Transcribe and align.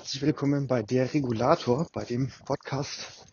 Herzlich 0.00 0.22
willkommen 0.22 0.66
bei 0.66 0.82
Der 0.82 1.12
Regulator, 1.12 1.86
bei 1.92 2.06
dem 2.06 2.32
Podcast, 2.46 3.26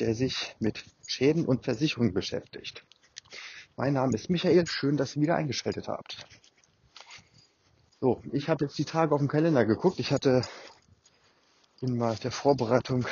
der 0.00 0.14
sich 0.14 0.54
mit 0.58 0.84
Schäden 1.06 1.46
und 1.46 1.64
Versicherungen 1.64 2.12
beschäftigt. 2.12 2.84
Mein 3.74 3.94
Name 3.94 4.14
ist 4.14 4.28
Michael, 4.28 4.66
schön, 4.66 4.98
dass 4.98 5.16
ihr 5.16 5.22
wieder 5.22 5.36
eingeschaltet 5.36 5.88
habt. 5.88 6.26
So, 8.02 8.20
ich 8.32 8.50
habe 8.50 8.66
jetzt 8.66 8.76
die 8.76 8.84
Tage 8.84 9.14
auf 9.14 9.20
dem 9.20 9.28
Kalender 9.28 9.64
geguckt. 9.64 9.98
Ich 9.98 10.12
hatte 10.12 10.42
in 11.80 11.98
der 11.98 12.30
Vorbereitung 12.30 13.06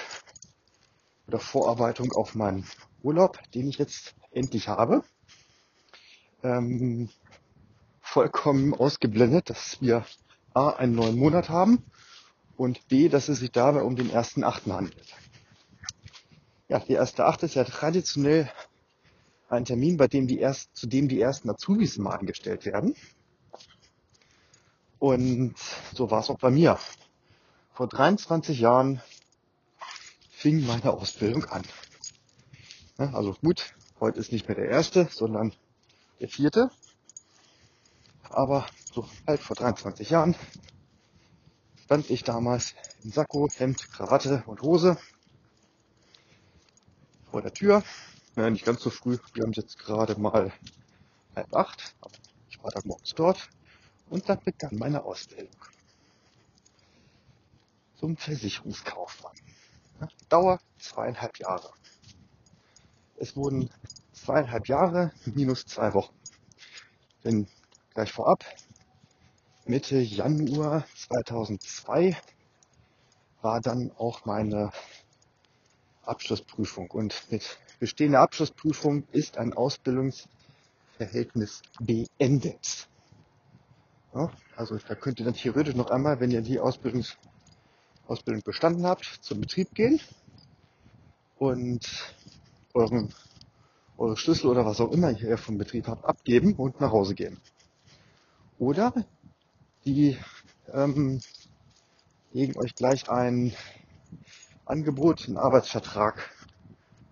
oder 1.29 1.39
Vorarbeitung 1.39 2.13
auf 2.13 2.35
meinen 2.35 2.67
Urlaub, 3.03 3.41
den 3.55 3.71
ich 3.71 3.79
jetzt 3.79 4.17
endlich 4.33 4.69
habe, 4.69 5.03
ähm, 6.43 7.09
vollkommen 8.03 8.75
ausgeblendet, 8.75 9.49
dass 9.49 9.81
wir 9.81 10.05
A, 10.53 10.69
einen 10.69 10.95
neuen 10.95 11.19
Monat 11.19 11.49
haben 11.49 11.83
und 12.59 12.89
B, 12.89 13.09
dass 13.09 13.29
es 13.29 13.39
sich 13.39 13.53
dabei 13.53 13.83
um 13.83 13.95
den 13.97 14.11
ersten 14.11 14.43
Achten 14.43 14.73
handelt. 14.73 15.15
Ja, 16.69 16.81
der 16.81 16.97
erste 16.97 17.25
Achte 17.25 17.47
ist 17.47 17.55
ja 17.55 17.65
traditionell 17.65 18.51
ein 19.49 19.65
Termin, 19.65 19.97
bei 19.97 20.09
dem 20.09 20.27
die 20.27 20.41
erst, 20.41 20.77
zu 20.77 20.89
dem 20.89 21.09
die 21.09 21.21
ersten 21.21 21.49
Azubis 21.49 21.97
mal 21.99 22.19
eingestellt 22.19 22.67
werden. 22.67 22.95
Und 24.99 25.55
so 25.95 26.11
war 26.11 26.21
es 26.21 26.29
auch 26.29 26.39
bei 26.39 26.51
mir. 26.51 26.79
Vor 27.73 27.87
23 27.87 28.59
Jahren 28.59 29.01
fing 30.31 30.67
meine 30.67 30.91
Ausbildung 30.93 31.45
an. 31.45 31.63
Also 32.97 33.35
gut, 33.35 33.73
heute 34.01 34.19
ist 34.19 34.33
nicht 34.33 34.49
mehr 34.49 34.57
der 34.57 34.69
erste, 34.69 35.09
sondern 35.13 35.53
der 36.19 36.29
vierte. 36.29 36.71
Aber 38.29 38.67
so 38.93 39.09
halt 39.29 39.41
vor 39.41 39.55
23 39.55 40.11
Jahren 40.11 40.35
stand 41.89 42.11
ich 42.11 42.23
damals 42.23 42.75
in 43.03 43.13
Sakko, 43.13 43.49
Hemd, 43.57 43.91
Krawatte 43.91 44.43
und 44.45 44.61
Hose 44.61 44.99
vor 47.31 47.41
der 47.41 47.55
Tür. 47.55 47.83
Ja, 48.37 48.51
nicht 48.51 48.67
ganz 48.67 48.83
so 48.83 48.91
früh. 48.91 49.17
Wir 49.33 49.45
haben 49.45 49.55
jetzt 49.55 49.79
gerade 49.79 50.21
mal 50.21 50.53
halb 51.35 51.57
acht. 51.57 51.95
Ich 52.51 52.63
war 52.63 52.71
da 52.73 52.81
morgens 52.85 53.15
dort. 53.15 53.49
Und 54.11 54.29
dann 54.29 54.39
begann 54.45 54.77
meine 54.77 55.03
Ausbildung. 55.03 55.57
Zum 57.97 58.19
Versicherungskaufmann. 58.19 59.37
Dauer 60.29 60.61
zweieinhalb 60.79 61.39
Jahre. 61.39 61.71
Es 63.17 63.35
wurden 63.35 63.71
zweieinhalb 64.13 64.69
Jahre 64.69 65.11
minus 65.25 65.65
zwei 65.65 65.95
Wochen. 65.95 66.15
Denn 67.25 67.49
gleich 67.95 68.13
vorab, 68.13 68.45
Mitte 69.69 69.99
Januar 69.99 70.85
2002 70.97 72.17
war 73.43 73.61
dann 73.61 73.93
auch 73.99 74.25
meine 74.25 74.73
Abschlussprüfung. 76.05 76.91
Und 76.91 77.31
mit 77.31 77.59
bestehender 77.79 78.21
Abschlussprüfung 78.21 79.07
ist 79.13 79.37
ein 79.37 79.53
Ausbildungsverhältnis 79.53 81.61
beendet. 81.81 82.89
Ja, 84.15 84.31
also 84.57 84.79
da 84.79 84.95
könnt 84.95 85.19
ihr 85.19 85.27
dann 85.27 85.35
theoretisch 85.35 85.75
noch 85.75 85.91
einmal, 85.91 86.19
wenn 86.19 86.31
ihr 86.31 86.41
die 86.41 86.59
Ausbildungs 86.59 87.19
Ausbildung 88.07 88.43
bestanden 88.43 88.87
habt, 88.87 89.19
zum 89.21 89.43
Betrieb 89.43 89.75
gehen 89.75 90.01
und 91.37 91.87
euren, 92.73 93.13
eure 93.99 94.17
Schlüssel 94.17 94.47
oder 94.47 94.65
was 94.65 94.81
auch 94.81 94.93
immer 94.93 95.11
ihr 95.11 95.37
vom 95.37 95.59
Betrieb 95.59 95.89
habt, 95.89 96.07
abgeben 96.07 96.55
und 96.55 96.81
nach 96.81 96.91
Hause 96.91 97.15
gehen. 97.15 97.39
Oder 98.59 98.95
die 99.85 100.19
ähm, 100.73 101.21
legen 102.33 102.59
euch 102.59 102.75
gleich 102.75 103.09
ein 103.09 103.55
Angebot, 104.67 105.27
einen 105.27 105.39
Arbeitsvertrag 105.39 106.31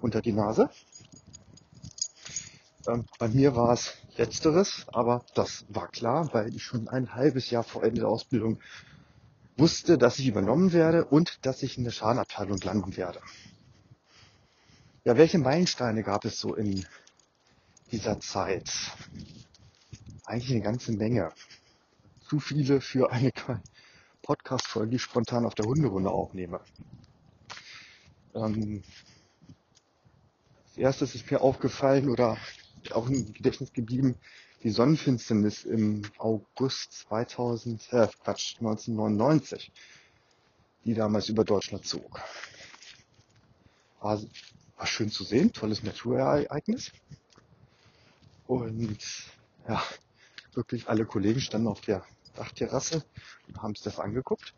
unter 0.01 0.21
die 0.21 0.33
Nase. 0.33 0.71
Ähm, 2.87 3.05
bei 3.19 3.29
mir 3.29 3.57
war 3.57 3.73
es 3.73 3.95
letzteres, 4.17 4.87
aber 4.93 5.25
das 5.35 5.65
war 5.69 5.89
klar, 5.89 6.33
weil 6.33 6.55
ich 6.55 6.63
schon 6.63 6.89
ein 6.89 7.15
halbes 7.15 7.51
Jahr 7.51 7.65
vor 7.65 7.83
Ende 7.83 8.03
der 8.03 8.09
Ausbildung 8.09 8.61
wusste, 9.57 9.97
dass 9.99 10.19
ich 10.19 10.27
übernommen 10.27 10.73
werde 10.73 11.05
und 11.05 11.45
dass 11.47 11.63
ich 11.63 11.79
in 11.79 11.85
der 11.85 11.91
Schadenabteilung 11.91 12.61
landen 12.61 12.97
werde. 12.97 13.21
Ja, 15.05 15.17
welche 15.17 15.39
Meilensteine 15.39 16.03
gab 16.03 16.25
es 16.25 16.41
so 16.41 16.55
in 16.55 16.85
dieser 17.91 18.21
Zeit? 18.21 18.71
Eigentlich 20.25 20.51
eine 20.51 20.63
ganze 20.63 20.93
Menge 20.93 21.33
zu 22.29 22.41
viele 22.41 22.81
für 22.81 23.13
eine 23.13 23.31
Podcast-Folge, 24.23 24.91
die 24.91 24.97
ich 24.97 25.03
spontan 25.03 25.47
auf 25.47 25.55
der 25.55 25.67
Hunderunde 25.67 26.11
aufnehme. 26.11 26.61
Ähm, 28.35 28.83
als 30.65 30.77
erstes 30.77 31.15
ist 31.15 31.31
mir 31.31 31.41
aufgefallen 31.41 32.09
oder 32.09 32.37
auch 32.93 33.09
im 33.09 33.33
Gedächtnis 33.33 33.73
geblieben, 33.73 34.17
die 34.65 34.71
Sonnenfinsternis 34.71 35.65
im 35.65 36.03
August 36.19 36.93
2000, 37.09 37.93
äh, 37.93 38.09
Quatsch, 38.25 38.57
1999, 38.59 39.71
die 40.85 40.95
damals 40.95 41.29
über 41.29 41.45
Deutschland 41.45 41.87
zog. 41.87 42.21
War, 44.01 44.21
war 44.77 44.87
schön 44.87 45.11
zu 45.11 45.23
sehen, 45.23 45.53
tolles 45.53 45.85
Naturereignis. 45.85 46.91
Und 48.49 48.99
ja, 49.69 49.83
wirklich 50.55 50.89
alle 50.89 51.05
Kollegen 51.05 51.41
standen 51.41 51.69
auf 51.69 51.81
der 51.81 52.05
Dachterrasse 52.37 53.05
und 53.49 53.63
haben 53.63 53.75
sich 53.75 53.85
das 53.85 53.99
angeguckt. 53.99 54.55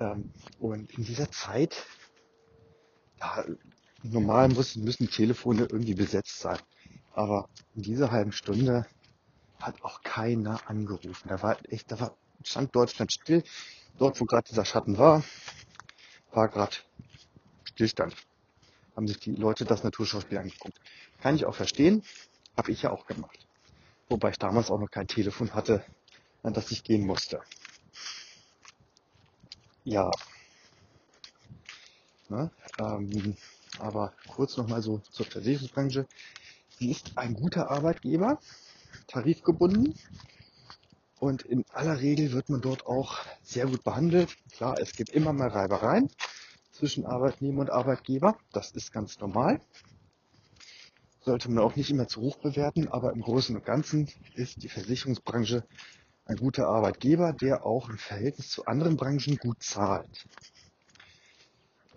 Ähm, 0.00 0.30
und 0.58 0.90
in 0.98 1.04
dieser 1.04 1.30
Zeit, 1.30 1.84
ja, 3.20 3.44
normal 4.02 4.48
müssen, 4.48 4.84
müssen 4.84 5.08
Telefone 5.08 5.62
irgendwie 5.62 5.94
besetzt 5.94 6.40
sein. 6.40 6.58
Aber 7.14 7.48
in 7.74 7.82
dieser 7.82 8.10
halben 8.10 8.32
Stunde 8.32 8.86
hat 9.60 9.82
auch 9.82 10.02
keiner 10.02 10.60
angerufen. 10.68 11.28
Da 11.28 11.42
war 11.42 11.56
echt, 11.68 11.90
da 11.92 12.00
war, 12.00 12.16
stand 12.42 12.74
Deutschland 12.74 13.12
still. 13.12 13.44
Dort, 13.98 14.20
wo 14.20 14.24
gerade 14.24 14.48
dieser 14.48 14.64
Schatten 14.64 14.98
war, 14.98 15.22
war 16.32 16.48
gerade 16.48 16.76
Stillstand. 17.64 18.16
Haben 18.96 19.06
sich 19.06 19.18
die 19.18 19.32
Leute 19.32 19.64
das 19.64 19.84
Naturschauspiel 19.84 20.38
angeguckt. 20.38 20.78
Kann 21.20 21.36
ich 21.36 21.46
auch 21.46 21.54
verstehen. 21.54 22.02
Habe 22.56 22.72
ich 22.72 22.82
ja 22.82 22.90
auch 22.90 23.06
gemacht. 23.06 23.46
Wobei 24.12 24.28
ich 24.28 24.38
damals 24.38 24.70
auch 24.70 24.78
noch 24.78 24.90
kein 24.90 25.06
Telefon 25.06 25.54
hatte, 25.54 25.82
an 26.42 26.52
das 26.52 26.70
ich 26.70 26.84
gehen 26.84 27.06
musste. 27.06 27.40
Ja. 29.84 30.10
Ne? 32.28 32.50
Ähm, 32.78 33.38
aber 33.78 34.12
kurz 34.28 34.58
nochmal 34.58 34.82
so 34.82 34.98
zur 34.98 35.24
Versicherungsbranche. 35.24 36.06
Sie 36.78 36.90
ist 36.90 37.16
ein 37.16 37.32
guter 37.32 37.70
Arbeitgeber, 37.70 38.38
tarifgebunden. 39.06 39.94
Und 41.18 41.40
in 41.46 41.64
aller 41.70 41.98
Regel 41.98 42.32
wird 42.32 42.50
man 42.50 42.60
dort 42.60 42.84
auch 42.84 43.16
sehr 43.42 43.64
gut 43.64 43.82
behandelt. 43.82 44.36
Klar, 44.50 44.78
es 44.78 44.92
gibt 44.94 45.14
immer 45.14 45.32
mal 45.32 45.48
Reibereien 45.48 46.10
zwischen 46.70 47.06
Arbeitnehmer 47.06 47.62
und 47.62 47.70
Arbeitgeber. 47.70 48.36
Das 48.52 48.72
ist 48.72 48.92
ganz 48.92 49.18
normal 49.20 49.58
sollte 51.24 51.50
man 51.50 51.64
auch 51.64 51.76
nicht 51.76 51.90
immer 51.90 52.08
zu 52.08 52.20
hoch 52.20 52.36
bewerten, 52.38 52.88
aber 52.88 53.12
im 53.12 53.20
Großen 53.20 53.56
und 53.56 53.64
Ganzen 53.64 54.08
ist 54.34 54.62
die 54.62 54.68
Versicherungsbranche 54.68 55.64
ein 56.24 56.36
guter 56.36 56.68
Arbeitgeber, 56.68 57.32
der 57.32 57.64
auch 57.64 57.88
im 57.88 57.98
Verhältnis 57.98 58.50
zu 58.50 58.66
anderen 58.66 58.96
Branchen 58.96 59.36
gut 59.36 59.62
zahlt. 59.62 60.26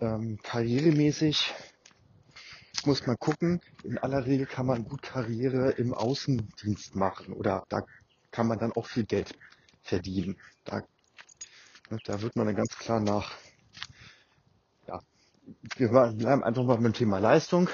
Ähm, 0.00 0.38
karrieremäßig 0.42 1.54
muss 2.84 3.06
man 3.06 3.16
gucken. 3.18 3.60
In 3.82 3.98
aller 3.98 4.26
Regel 4.26 4.46
kann 4.46 4.66
man 4.66 4.84
gut 4.84 5.02
Karriere 5.02 5.70
im 5.72 5.94
Außendienst 5.94 6.94
machen 6.94 7.32
oder 7.32 7.64
da 7.68 7.84
kann 8.30 8.46
man 8.46 8.58
dann 8.58 8.72
auch 8.72 8.86
viel 8.86 9.04
Geld 9.04 9.34
verdienen. 9.82 10.36
Da, 10.64 10.82
da 12.04 12.20
wird 12.20 12.36
man 12.36 12.46
dann 12.46 12.56
ganz 12.56 12.76
klar 12.76 13.00
nach 13.00 13.32
wir 15.76 15.88
bleiben 15.88 16.42
einfach 16.42 16.64
mal 16.64 16.76
beim 16.76 16.92
Thema 16.92 17.18
Leistung. 17.18 17.68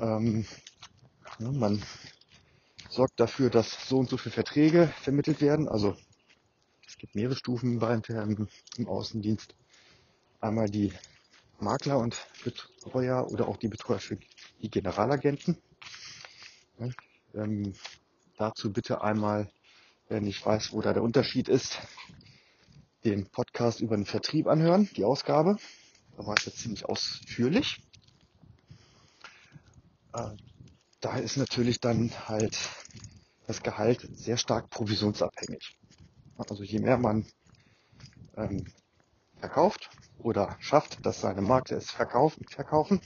Ähm, 0.00 0.44
ja, 1.38 1.52
man 1.52 1.82
sorgt 2.90 3.18
dafür, 3.18 3.50
dass 3.50 3.88
so 3.88 3.98
und 3.98 4.08
so 4.08 4.16
viele 4.16 4.34
Verträge 4.34 4.92
vermittelt 5.02 5.40
werden. 5.40 5.68
Also 5.68 5.96
es 6.86 6.98
gibt 6.98 7.14
mehrere 7.14 7.36
Stufen 7.36 7.78
beim, 7.78 8.02
im, 8.08 8.88
Außendienst. 8.88 9.54
Einmal 10.40 10.68
die 10.68 10.92
Makler 11.60 11.98
und 11.98 12.16
Betreuer 12.44 13.30
oder 13.30 13.48
auch 13.48 13.56
die 13.56 13.68
Betreuer 13.68 13.98
für 13.98 14.18
die 14.62 14.70
Generalagenten. 14.70 15.56
Ja, 16.78 16.88
ähm, 17.34 17.74
dazu 18.36 18.72
bitte 18.72 19.00
einmal, 19.02 19.50
wer 20.08 20.20
nicht 20.20 20.44
weiß, 20.44 20.72
wo 20.72 20.82
da 20.82 20.92
der 20.92 21.02
Unterschied 21.02 21.48
ist, 21.48 21.80
den 23.04 23.26
Podcast 23.30 23.80
über 23.80 23.96
den 23.96 24.04
Vertrieb 24.04 24.46
anhören, 24.46 24.90
die 24.96 25.04
Ausgabe. 25.04 25.56
Da 26.16 26.26
war 26.26 26.34
es 26.38 26.46
jetzt 26.46 26.58
ziemlich 26.58 26.84
ausführlich. 26.84 27.82
Äh, 30.16 30.36
da 31.00 31.18
ist 31.18 31.36
natürlich 31.36 31.78
dann 31.78 32.10
halt 32.26 32.58
das 33.46 33.62
Gehalt 33.62 34.08
sehr 34.14 34.38
stark 34.38 34.70
provisionsabhängig. 34.70 35.78
Also 36.38 36.62
je 36.64 36.80
mehr 36.80 36.96
man 36.96 37.26
ähm, 38.36 38.64
verkauft 39.38 39.90
oder 40.18 40.56
schafft, 40.58 41.04
dass 41.04 41.20
seine 41.20 41.42
Marke 41.42 41.76
es 41.76 41.90
verkaufen, 41.90 42.44
verkaufen, 42.48 43.00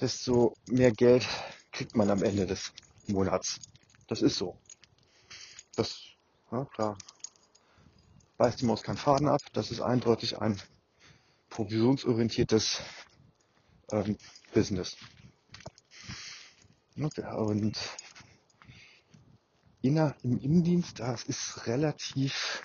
desto 0.00 0.54
mehr 0.66 0.92
Geld 0.92 1.26
kriegt 1.72 1.96
man 1.96 2.10
am 2.10 2.22
Ende 2.22 2.46
des 2.46 2.72
Monats. 3.08 3.58
Das 4.06 4.22
ist 4.22 4.36
so. 4.36 4.56
Das, 5.76 6.00
ja, 6.50 6.64
klar, 6.66 6.96
beißt 8.38 8.60
die 8.60 8.64
Maus 8.64 8.82
keinen 8.82 8.96
Faden 8.96 9.28
ab. 9.28 9.40
Das 9.52 9.70
ist 9.70 9.80
eindeutig 9.80 10.40
ein 10.40 10.60
provisionsorientiertes 11.48 12.80
ähm, 13.90 14.16
Business. 14.52 14.96
Und 16.96 17.78
inner, 19.82 20.14
im 20.22 20.38
Innendienst, 20.38 21.00
das 21.00 21.22
ist 21.24 21.66
relativ, 21.66 22.62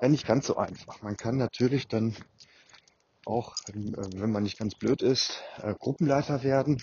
ja 0.00 0.08
nicht 0.08 0.26
ganz 0.26 0.46
so 0.46 0.56
einfach. 0.56 1.02
Man 1.02 1.16
kann 1.16 1.36
natürlich 1.36 1.88
dann 1.88 2.14
auch, 3.24 3.54
wenn 3.72 4.30
man 4.30 4.42
nicht 4.42 4.58
ganz 4.58 4.74
blöd 4.74 5.02
ist, 5.02 5.42
äh, 5.62 5.74
Gruppenleiter 5.74 6.42
werden. 6.42 6.82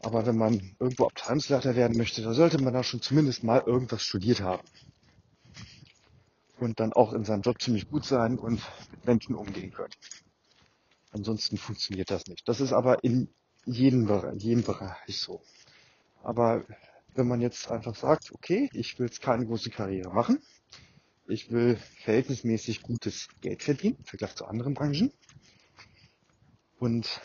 Aber 0.00 0.26
wenn 0.26 0.36
man 0.36 0.76
irgendwo 0.78 1.06
Abteilungsleiter 1.06 1.76
werden 1.76 1.96
möchte, 1.96 2.22
da 2.22 2.32
sollte 2.32 2.60
man 2.62 2.74
da 2.74 2.82
schon 2.82 3.02
zumindest 3.02 3.44
mal 3.44 3.62
irgendwas 3.64 4.02
studiert 4.02 4.40
haben. 4.40 4.66
Und 6.58 6.80
dann 6.80 6.92
auch 6.92 7.12
in 7.12 7.24
seinem 7.24 7.42
Job 7.42 7.60
ziemlich 7.60 7.88
gut 7.88 8.04
sein 8.04 8.38
und 8.38 8.62
mit 8.90 9.06
Menschen 9.06 9.34
umgehen 9.34 9.72
können. 9.72 9.92
Ansonsten 11.16 11.56
funktioniert 11.56 12.10
das 12.10 12.26
nicht. 12.26 12.46
Das 12.46 12.60
ist 12.60 12.74
aber 12.74 13.02
in 13.02 13.30
jedem, 13.64 14.06
in 14.06 14.38
jedem 14.38 14.62
Bereich 14.64 15.18
so. 15.18 15.40
Aber 16.22 16.62
wenn 17.14 17.26
man 17.26 17.40
jetzt 17.40 17.70
einfach 17.70 17.94
sagt, 17.96 18.32
okay, 18.32 18.68
ich 18.74 18.98
will 18.98 19.06
jetzt 19.06 19.22
keine 19.22 19.46
große 19.46 19.70
Karriere 19.70 20.12
machen, 20.12 20.42
ich 21.26 21.50
will 21.50 21.76
verhältnismäßig 21.76 22.82
gutes 22.82 23.28
Geld 23.40 23.62
verdienen, 23.62 23.96
im 23.96 24.04
Vergleich 24.04 24.34
zu 24.34 24.44
anderen 24.44 24.74
Branchen 24.74 25.10
und 26.78 27.22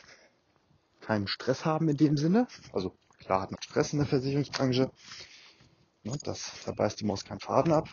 keinen 1.01 1.27
Stress 1.27 1.65
haben 1.65 1.89
in 1.89 1.97
dem 1.97 2.15
Sinne, 2.15 2.47
also 2.71 2.95
klar 3.17 3.41
hat 3.41 3.51
man 3.51 3.61
Stress 3.61 3.91
in 3.91 3.99
der 3.99 4.07
Versicherungsbranche, 4.07 4.89
ne, 6.03 6.17
das, 6.23 6.53
da 6.65 6.71
beißt 6.71 7.01
die 7.01 7.05
Maus 7.05 7.25
keinen 7.25 7.41
Faden 7.41 7.73
ab, 7.73 7.89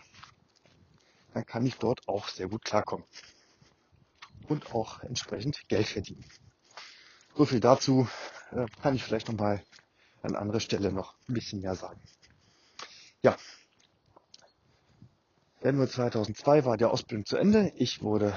dann 1.34 1.44
kann 1.44 1.66
ich 1.66 1.74
dort 1.74 2.06
auch 2.06 2.28
sehr 2.28 2.48
gut 2.48 2.64
klarkommen 2.64 3.04
und 4.48 4.74
auch 4.74 5.02
entsprechend 5.02 5.68
Geld 5.68 5.86
verdienen. 5.86 6.24
So 7.36 7.44
viel 7.44 7.60
dazu 7.60 8.08
äh, 8.50 8.66
kann 8.82 8.94
ich 8.94 9.04
vielleicht 9.04 9.28
nochmal 9.28 9.62
an 10.22 10.34
anderer 10.34 10.60
Stelle 10.60 10.92
noch 10.92 11.14
ein 11.28 11.34
bisschen 11.34 11.60
mehr 11.60 11.74
sagen. 11.74 12.00
Ja, 13.22 13.36
Januar 15.60 15.88
2002 15.88 16.64
war 16.64 16.76
die 16.76 16.84
Ausbildung 16.84 17.26
zu 17.26 17.36
Ende. 17.36 17.72
Ich 17.74 18.00
wurde 18.00 18.32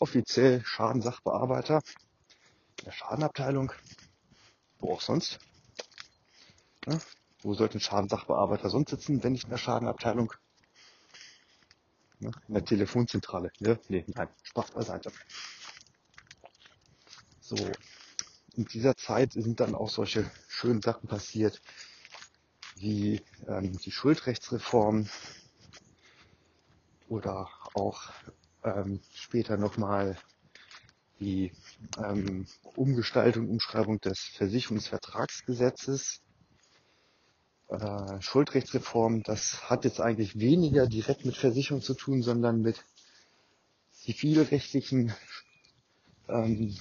offiziell 0.00 0.60
Schadensachbearbeiter 0.64 1.80
in 2.80 2.84
der 2.86 2.90
Schadenabteilung. 2.90 3.72
Wo 4.80 4.94
auch 4.94 5.00
sonst. 5.00 5.38
Ja, 6.86 6.98
wo 7.42 7.54
sollte 7.54 7.78
ein 7.78 7.80
Schadensachbearbeiter 7.80 8.68
sonst 8.68 8.90
sitzen, 8.90 9.22
wenn 9.22 9.30
nicht 9.32 9.44
in 9.44 9.50
der 9.50 9.58
Schadenabteilung? 9.58 10.32
Ja, 12.22 12.30
in 12.46 12.54
der 12.54 12.64
Telefonzentrale. 12.64 13.50
Ja, 13.58 13.76
nee, 13.88 14.04
nein, 14.14 14.28
Spaß 14.44 14.70
beiseite. 14.70 15.10
So, 17.40 17.56
in 18.54 18.64
dieser 18.66 18.96
Zeit 18.96 19.32
sind 19.32 19.58
dann 19.58 19.74
auch 19.74 19.88
solche 19.88 20.30
schönen 20.46 20.80
Sachen 20.82 21.08
passiert, 21.08 21.60
wie 22.76 23.20
ähm, 23.48 23.76
die 23.78 23.90
Schuldrechtsreform 23.90 25.08
oder 27.08 27.48
auch 27.74 28.12
ähm, 28.62 29.00
später 29.12 29.56
nochmal 29.56 30.16
die 31.18 31.52
ähm, 31.98 32.46
Umgestaltung, 32.76 33.48
Umschreibung 33.50 33.98
des 34.00 34.20
Versicherungsvertragsgesetzes. 34.36 36.20
Schuldrechtsreform, 38.20 39.22
das 39.22 39.70
hat 39.70 39.84
jetzt 39.84 40.00
eigentlich 40.00 40.38
weniger 40.38 40.86
direkt 40.86 41.24
mit 41.24 41.36
Versicherung 41.36 41.80
zu 41.80 41.94
tun, 41.94 42.22
sondern 42.22 42.60
mit 42.60 42.84
zivilrechtlichen 43.92 45.14
ähm, 46.28 46.76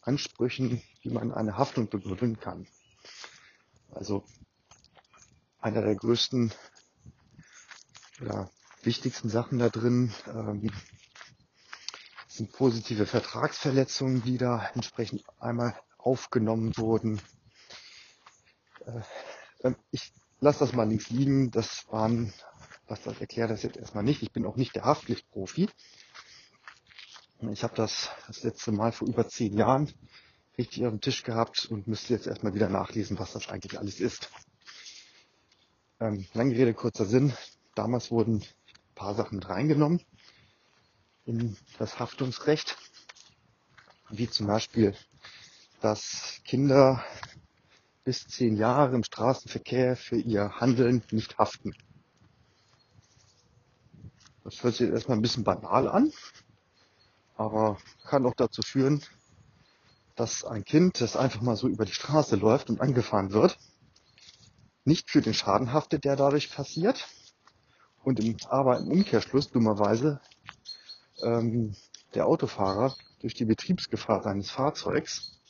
Ansprüchen, 0.00 0.82
wie 1.02 1.10
man 1.10 1.32
eine 1.32 1.56
Haftung 1.56 1.88
begründen 1.88 2.40
kann. 2.40 2.66
Also 3.92 4.24
einer 5.60 5.82
der 5.82 5.94
größten 5.94 6.52
oder 8.20 8.50
wichtigsten 8.82 9.28
Sachen 9.28 9.58
da 9.58 9.68
drin 9.68 10.12
ähm, 10.26 10.70
sind 12.28 12.52
positive 12.52 13.06
Vertragsverletzungen, 13.06 14.22
die 14.22 14.38
da 14.38 14.68
entsprechend 14.74 15.24
einmal 15.38 15.78
aufgenommen 15.98 16.76
wurden. 16.76 17.20
Äh, 18.84 19.00
ähm, 19.62 19.76
ich 19.90 20.12
lasse 20.44 20.60
das 20.60 20.74
mal 20.74 20.88
links 20.88 21.10
liegen. 21.10 21.50
Das 21.50 21.86
waren, 21.90 22.32
was 22.86 23.02
das 23.02 23.18
erklärt 23.18 23.50
das 23.50 23.62
jetzt 23.62 23.78
erstmal 23.78 24.04
nicht. 24.04 24.22
Ich 24.22 24.30
bin 24.30 24.44
auch 24.46 24.56
nicht 24.56 24.76
der 24.76 24.84
Haftpflichtprofi. 24.84 25.68
Ich 27.50 27.62
habe 27.62 27.74
das 27.74 28.10
das 28.26 28.42
letzte 28.42 28.70
Mal 28.70 28.92
vor 28.92 29.08
über 29.08 29.26
zehn 29.26 29.56
Jahren 29.56 29.90
richtig 30.56 30.84
auf 30.84 30.92
dem 30.92 31.00
Tisch 31.00 31.24
gehabt 31.24 31.66
und 31.66 31.88
müsste 31.88 32.14
jetzt 32.14 32.26
erstmal 32.26 32.54
wieder 32.54 32.68
nachlesen, 32.68 33.18
was 33.18 33.32
das 33.32 33.48
eigentlich 33.48 33.78
alles 33.78 34.00
ist. 34.00 34.30
Ähm, 35.98 36.26
lange 36.32 36.54
Rede, 36.54 36.74
kurzer 36.74 37.06
Sinn. 37.06 37.32
Damals 37.74 38.10
wurden 38.10 38.36
ein 38.36 38.94
paar 38.94 39.14
Sachen 39.14 39.36
mit 39.36 39.48
reingenommen 39.48 40.00
in 41.24 41.56
das 41.78 41.98
Haftungsrecht, 41.98 42.76
wie 44.10 44.28
zum 44.28 44.46
Beispiel, 44.46 44.94
dass 45.80 46.40
Kinder 46.44 47.02
bis 48.04 48.26
zehn 48.26 48.56
Jahre 48.56 48.94
im 48.94 49.02
Straßenverkehr 49.02 49.96
für 49.96 50.16
ihr 50.16 50.60
Handeln 50.60 51.02
nicht 51.10 51.38
haften. 51.38 51.74
Das 54.44 54.62
hört 54.62 54.74
sich 54.74 54.90
erstmal 54.90 55.16
ein 55.16 55.22
bisschen 55.22 55.44
banal 55.44 55.88
an, 55.88 56.12
aber 57.36 57.78
kann 58.06 58.26
auch 58.26 58.34
dazu 58.34 58.60
führen, 58.60 59.02
dass 60.16 60.44
ein 60.44 60.64
Kind, 60.64 61.00
das 61.00 61.16
einfach 61.16 61.40
mal 61.40 61.56
so 61.56 61.66
über 61.66 61.86
die 61.86 61.92
Straße 61.92 62.36
läuft 62.36 62.68
und 62.68 62.80
angefahren 62.80 63.32
wird, 63.32 63.58
nicht 64.84 65.10
für 65.10 65.22
den 65.22 65.34
Schaden 65.34 65.72
haftet, 65.72 66.04
der 66.04 66.16
dadurch 66.16 66.54
passiert, 66.54 67.08
und 68.02 68.20
im, 68.20 68.36
aber 68.50 68.80
im 68.80 68.88
Umkehrschluss 68.88 69.50
dummerweise 69.50 70.20
ähm, 71.22 71.74
der 72.14 72.26
Autofahrer 72.26 72.94
durch 73.20 73.32
die 73.32 73.46
Betriebsgefahr 73.46 74.22
seines 74.22 74.50
Fahrzeugs 74.50 75.40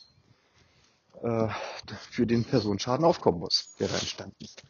äh, 1.22 1.48
für 2.10 2.26
den 2.26 2.44
Personenschaden 2.44 3.04
aufkommen 3.04 3.38
muss, 3.38 3.74
der 3.78 3.88
da 3.88 3.94
entstanden 3.94 4.36
ist. 4.40 4.62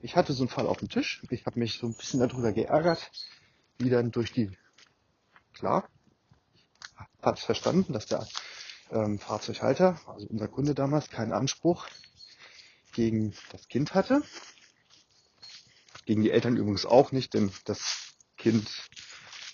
Ich 0.00 0.16
hatte 0.16 0.32
so 0.32 0.42
einen 0.42 0.48
Fall 0.48 0.66
auf 0.66 0.78
dem 0.78 0.88
Tisch. 0.88 1.22
Ich 1.30 1.46
habe 1.46 1.58
mich 1.58 1.78
so 1.78 1.86
ein 1.86 1.94
bisschen 1.94 2.20
darüber 2.20 2.52
geärgert, 2.52 3.10
wie 3.78 3.90
dann 3.90 4.10
durch 4.10 4.32
die 4.32 4.50
klar, 5.52 5.88
hat 7.22 7.38
verstanden, 7.38 7.92
dass 7.92 8.06
der 8.06 8.26
ähm, 8.90 9.18
Fahrzeughalter, 9.18 10.00
also 10.06 10.26
unser 10.26 10.48
Kunde 10.48 10.74
damals, 10.74 11.08
keinen 11.08 11.32
Anspruch 11.32 11.86
gegen 12.92 13.34
das 13.50 13.68
Kind 13.68 13.94
hatte. 13.94 14.22
Gegen 16.04 16.22
die 16.22 16.32
Eltern 16.32 16.56
übrigens 16.56 16.84
auch 16.84 17.12
nicht, 17.12 17.34
denn 17.34 17.52
das 17.64 18.14
Kind, 18.36 18.68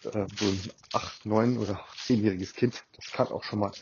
äh, 0.05 0.27
so 0.39 0.47
ein 0.47 0.71
acht, 0.95 1.27
neun 1.27 1.59
oder 1.59 1.85
zehnjähriges 1.97 2.55
Kind, 2.55 2.85
das 2.97 3.11
kann 3.13 3.29
auch 3.29 3.45
schon 3.45 3.59
mal 3.59 3.73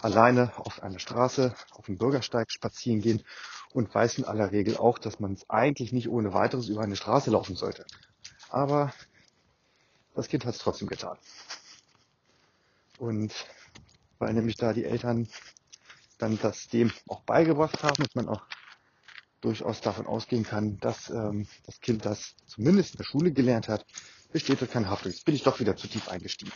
alleine 0.00 0.52
auf 0.56 0.82
einer 0.82 0.98
Straße, 0.98 1.54
auf 1.72 1.86
dem 1.86 1.98
Bürgersteig 1.98 2.50
spazieren 2.50 3.00
gehen 3.00 3.22
und 3.72 3.94
weiß 3.94 4.18
in 4.18 4.24
aller 4.24 4.52
Regel 4.52 4.76
auch, 4.76 4.98
dass 4.98 5.20
man 5.20 5.32
es 5.32 5.48
eigentlich 5.50 5.92
nicht 5.92 6.08
ohne 6.08 6.32
weiteres 6.32 6.68
über 6.68 6.82
eine 6.82 6.96
Straße 6.96 7.30
laufen 7.30 7.56
sollte. 7.56 7.84
Aber 8.50 8.92
das 10.14 10.28
Kind 10.28 10.44
hat 10.44 10.54
es 10.54 10.60
trotzdem 10.60 10.88
getan. 10.88 11.18
Und 12.98 13.32
weil 14.18 14.32
nämlich 14.32 14.56
da 14.56 14.72
die 14.72 14.84
Eltern 14.84 15.28
dann 16.18 16.38
das 16.38 16.68
dem 16.68 16.92
auch 17.08 17.22
beigebracht 17.22 17.82
haben 17.82 18.02
und 18.02 18.14
man 18.14 18.28
auch 18.28 18.42
durchaus 19.40 19.80
davon 19.80 20.06
ausgehen 20.06 20.44
kann, 20.44 20.78
dass 20.78 21.10
ähm, 21.10 21.46
das 21.66 21.80
Kind 21.80 22.06
das 22.06 22.34
zumindest 22.46 22.92
in 22.92 22.98
der 22.98 23.04
Schule 23.04 23.32
gelernt 23.32 23.68
hat, 23.68 23.84
besteht 24.32 24.60
dort 24.60 24.70
keine 24.70 24.88
Haftung. 24.88 25.12
Jetzt 25.12 25.24
bin 25.24 25.34
ich 25.34 25.42
doch 25.42 25.60
wieder 25.60 25.76
zu 25.76 25.86
tief 25.86 26.08
eingestiegen. 26.08 26.52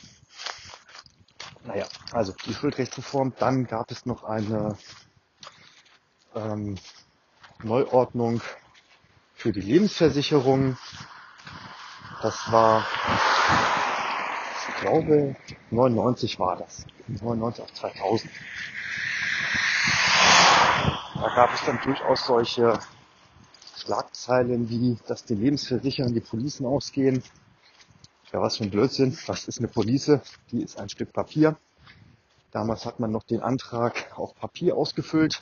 Naja, 1.64 1.86
also 2.12 2.32
die 2.46 2.54
Schuldrechtsreform. 2.54 3.34
Dann 3.38 3.66
gab 3.66 3.90
es 3.90 4.06
noch 4.06 4.24
eine 4.24 4.76
ähm, 6.34 6.76
Neuordnung 7.62 8.40
für 9.34 9.52
die 9.52 9.60
Lebensversicherung. 9.60 10.76
Das 12.22 12.50
war, 12.50 12.84
ich 14.68 14.80
glaube, 14.80 15.36
99 15.70 16.38
war 16.38 16.56
das. 16.56 16.86
99 17.06 17.64
auf 17.64 17.72
2000. 17.72 18.30
Da 21.14 21.28
gab 21.34 21.52
es 21.54 21.64
dann 21.64 21.80
durchaus 21.82 22.26
solche 22.26 22.78
Schlagzeilen 23.76 24.68
wie, 24.68 24.98
dass 25.06 25.24
die 25.24 25.34
Lebensversicherern 25.34 26.14
die 26.14 26.20
Policen 26.20 26.66
ausgehen. 26.66 27.22
Ja, 28.30 28.42
was 28.42 28.58
für 28.58 28.64
ein 28.64 28.70
Blödsinn. 28.70 29.16
Was 29.26 29.48
ist 29.48 29.58
eine 29.58 29.68
Police? 29.68 30.20
Die 30.50 30.62
ist 30.62 30.78
ein 30.78 30.90
Stück 30.90 31.14
Papier. 31.14 31.56
Damals 32.52 32.84
hat 32.84 33.00
man 33.00 33.10
noch 33.10 33.22
den 33.22 33.40
Antrag 33.40 34.12
auf 34.18 34.34
Papier 34.34 34.76
ausgefüllt. 34.76 35.40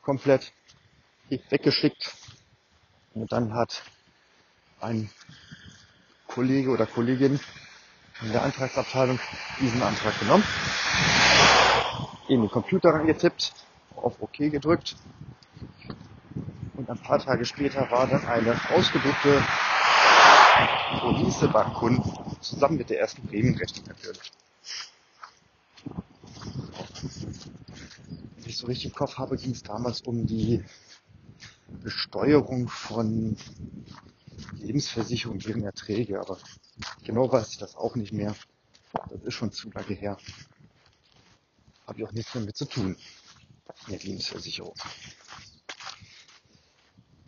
Komplett 0.00 0.52
weggeschickt. 1.28 2.14
Und 3.12 3.30
dann 3.30 3.52
hat 3.52 3.82
ein 4.80 5.10
Kollege 6.26 6.70
oder 6.70 6.86
Kollegin 6.86 7.38
in 8.22 8.32
der 8.32 8.42
Antragsabteilung 8.42 9.18
diesen 9.60 9.82
Antrag 9.82 10.18
genommen, 10.18 10.44
in 12.28 12.40
den 12.40 12.50
Computer 12.50 12.90
reingetippt 12.90 13.52
auf 13.96 14.22
OK 14.22 14.38
gedrückt. 14.38 14.96
Und 16.76 16.88
ein 16.88 16.98
paar 16.98 17.18
Tage 17.18 17.44
später 17.44 17.90
war 17.90 18.06
dann 18.06 18.24
eine 18.24 18.58
ausgedruckte 18.70 19.42
Beim 21.52 21.72
Kunden, 21.72 22.02
zusammen 22.40 22.76
mit 22.76 22.90
der 22.90 23.00
ersten 23.00 23.26
Prämienrechnung 23.26 23.86
natürlich. 23.88 24.30
Wenn 28.36 28.44
ich 28.46 28.56
so 28.56 28.66
richtig 28.66 28.86
im 28.86 28.94
Kopf 28.94 29.16
habe, 29.16 29.36
ging 29.36 29.52
es 29.52 29.62
damals 29.62 30.02
um 30.02 30.26
die 30.26 30.62
Besteuerung 31.82 32.68
von 32.68 33.36
Lebensversicherung, 34.58 35.38
deren 35.38 35.64
Erträge, 35.64 36.20
aber 36.20 36.38
genau 37.04 37.30
weiß 37.32 37.50
ich 37.52 37.58
das 37.58 37.76
auch 37.76 37.96
nicht 37.96 38.12
mehr. 38.12 38.36
Das 38.92 39.22
ist 39.22 39.34
schon 39.34 39.52
zu 39.52 39.70
lange 39.70 39.94
her. 39.94 40.18
Habe 41.86 41.98
ich 41.98 42.06
auch 42.06 42.12
nichts 42.12 42.34
mehr 42.34 42.44
mit 42.44 42.56
zu 42.56 42.66
tun 42.66 42.96
mit 43.88 44.04
Lebensversicherung. 44.04 44.74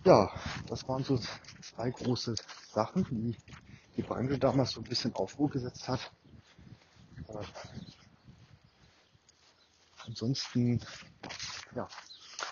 Ja, 0.05 0.33
das 0.67 0.89
waren 0.89 1.05
so 1.05 1.17
zwei 1.61 1.91
große 1.91 2.35
Sachen, 2.73 3.05
die 3.05 3.37
die 3.97 4.03
Branche 4.03 4.37
damals 4.37 4.73
so 4.73 4.81
ein 4.81 4.89
bisschen 4.89 5.15
Aufruhr 5.15 5.49
gesetzt 5.49 5.87
hat. 5.87 6.11
Aber 7.29 7.45
ansonsten 10.07 10.81
ja, 11.77 11.87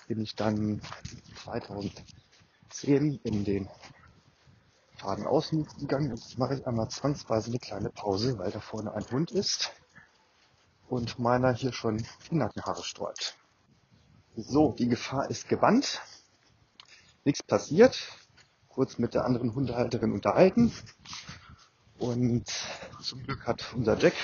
bin 0.06 0.20
ich 0.20 0.36
dann 0.36 0.80
2010 1.42 3.20
in 3.24 3.44
den 3.44 3.68
Faden 4.98 5.26
außen 5.26 5.66
gegangen. 5.78 6.10
Jetzt 6.10 6.38
mache 6.38 6.54
ich 6.54 6.66
einmal 6.66 6.88
zwangsweise 6.88 7.48
eine 7.48 7.58
kleine 7.58 7.90
Pause, 7.90 8.38
weil 8.38 8.52
da 8.52 8.60
vorne 8.60 8.94
ein 8.94 9.10
Hund 9.10 9.32
ist 9.32 9.72
und 10.88 11.18
meiner 11.18 11.52
hier 11.52 11.72
schon 11.72 12.06
die 12.30 12.34
Nackenhaare 12.36 12.84
sträubt. 12.84 13.36
So, 14.36 14.72
die 14.72 14.88
Gefahr 14.88 15.28
ist 15.30 15.48
gebannt. 15.48 16.00
Nichts 17.24 17.42
passiert. 17.42 17.98
Kurz 18.68 18.98
mit 18.98 19.14
der 19.14 19.24
anderen 19.24 19.54
Hundehalterin 19.54 20.12
unterhalten. 20.12 20.72
Und 21.98 22.46
zum 23.02 23.22
Glück 23.24 23.46
hat 23.46 23.74
unser 23.74 23.98
Jack 23.98 24.14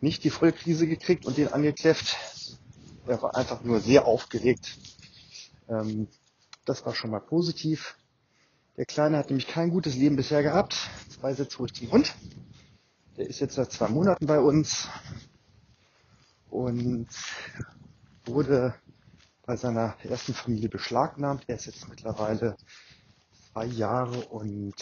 nicht 0.00 0.24
die 0.24 0.30
Vollkrise 0.30 0.86
gekriegt 0.86 1.26
und 1.26 1.36
den 1.36 1.52
angekläfft. 1.52 2.16
Er 3.06 3.22
war 3.22 3.36
einfach 3.36 3.62
nur 3.62 3.80
sehr 3.80 4.06
aufgeregt. 4.06 4.78
Ähm, 5.68 6.08
das 6.64 6.84
war 6.86 6.94
schon 6.94 7.10
mal 7.10 7.20
positiv. 7.20 7.96
Der 8.76 8.86
Kleine 8.86 9.18
hat 9.18 9.28
nämlich 9.28 9.46
kein 9.46 9.70
gutes 9.70 9.94
Leben 9.94 10.16
bisher 10.16 10.42
gehabt. 10.42 10.76
Zwei 11.08 11.34
Sätze 11.34 11.58
ruhig 11.58 11.74
zum 11.74 11.90
Hund. 11.92 12.14
Der 13.16 13.26
ist 13.26 13.40
jetzt 13.40 13.54
seit 13.54 13.70
zwei 13.70 13.88
Monaten 13.88 14.26
bei 14.26 14.40
uns. 14.40 14.88
Und 16.48 17.08
wurde 18.24 18.74
bei 19.46 19.56
seiner 19.56 19.96
ersten 20.02 20.34
Familie 20.34 20.68
beschlagnahmt. 20.68 21.44
Er 21.46 21.56
ist 21.56 21.66
jetzt 21.66 21.88
mittlerweile 21.88 22.56
zwei 23.52 23.66
Jahre 23.66 24.26
und 24.28 24.74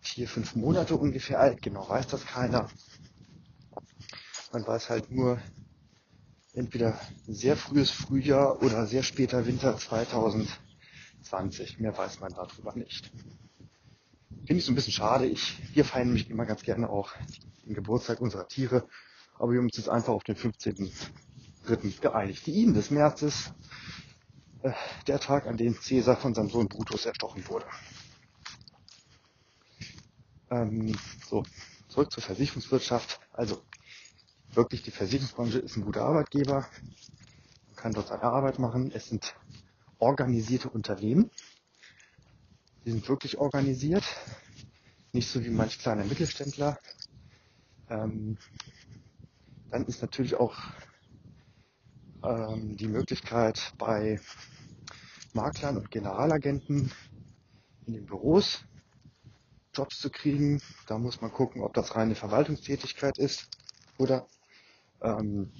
vier, 0.00 0.28
fünf 0.28 0.54
Monate 0.54 0.96
ungefähr 0.96 1.40
alt. 1.40 1.62
Genau 1.62 1.88
weiß 1.88 2.06
das 2.08 2.26
keiner. 2.26 2.68
Man 4.52 4.66
weiß 4.66 4.90
halt 4.90 5.10
nur, 5.10 5.40
entweder 6.52 7.00
sehr 7.26 7.56
frühes 7.56 7.90
Frühjahr 7.90 8.62
oder 8.62 8.86
sehr 8.86 9.02
später 9.02 9.46
Winter 9.46 9.76
2020. 9.76 11.80
Mehr 11.80 11.96
weiß 11.96 12.20
man 12.20 12.32
darüber 12.32 12.74
nicht. 12.74 13.10
Finde 14.46 14.60
ich 14.60 14.64
so 14.64 14.72
ein 14.72 14.76
bisschen 14.76 14.92
schade. 14.92 15.26
Ich, 15.26 15.58
wir 15.74 15.84
feiern 15.84 16.12
mich 16.12 16.30
immer 16.30 16.46
ganz 16.46 16.62
gerne 16.62 16.88
auch 16.88 17.12
den 17.64 17.74
Geburtstag 17.74 18.20
unserer 18.20 18.46
Tiere. 18.46 18.86
Aber 19.36 19.52
wir 19.52 19.58
haben 19.58 19.66
uns 19.66 19.76
jetzt 19.76 19.88
einfach 19.88 20.12
auf 20.12 20.22
den 20.22 20.36
15 20.36 20.92
dritten 21.64 21.94
geeinigt. 22.00 22.46
Die 22.46 22.52
Ihn 22.52 22.74
des 22.74 22.90
Märzes, 22.90 23.52
äh, 24.62 24.72
der 25.06 25.20
Tag, 25.20 25.46
an 25.46 25.56
dem 25.56 25.78
Caesar 25.78 26.16
von 26.16 26.34
seinem 26.34 26.50
Sohn 26.50 26.68
Brutus 26.68 27.06
erstochen 27.06 27.46
wurde. 27.48 27.66
Ähm, 30.50 30.96
so, 31.26 31.42
zurück 31.88 32.12
zur 32.12 32.22
Versicherungswirtschaft. 32.22 33.20
Also, 33.32 33.62
wirklich, 34.52 34.82
die 34.82 34.90
Versicherungsbranche 34.90 35.58
ist 35.58 35.76
ein 35.76 35.84
guter 35.84 36.02
Arbeitgeber. 36.02 36.68
Man 37.66 37.76
kann 37.76 37.92
dort 37.92 38.08
seine 38.08 38.22
Arbeit 38.22 38.58
machen. 38.58 38.92
Es 38.94 39.08
sind 39.08 39.34
organisierte 39.98 40.68
Unternehmen. 40.68 41.30
Die 42.84 42.90
sind 42.90 43.08
wirklich 43.08 43.38
organisiert. 43.38 44.04
Nicht 45.12 45.30
so 45.30 45.42
wie 45.44 45.50
manch 45.50 45.78
kleiner 45.78 46.04
Mittelständler. 46.04 46.78
Ähm, 47.88 48.36
dann 49.70 49.86
ist 49.86 50.02
natürlich 50.02 50.34
auch 50.34 50.54
ähm, 52.24 52.76
die 52.76 52.88
Möglichkeit 52.88 53.74
bei 53.78 54.20
Maklern 55.32 55.76
und 55.76 55.90
Generalagenten 55.90 56.90
in 57.86 57.94
den 57.94 58.06
Büros 58.06 58.64
Jobs 59.74 59.98
zu 59.98 60.10
kriegen. 60.10 60.62
Da 60.86 60.98
muss 60.98 61.20
man 61.20 61.32
gucken, 61.32 61.62
ob 61.62 61.74
das 61.74 61.96
reine 61.96 62.14
Verwaltungstätigkeit 62.14 63.18
ist 63.18 63.48
oder 63.98 64.26
ähm, 65.02 65.52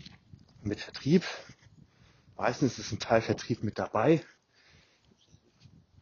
mit 0.62 0.80
Vertrieb. 0.80 1.24
Meistens 2.36 2.78
ist 2.78 2.92
ein 2.92 2.98
Teil 2.98 3.20
Vertrieb 3.20 3.62
mit 3.62 3.78
dabei. 3.78 4.24